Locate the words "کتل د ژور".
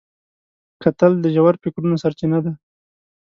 0.83-1.53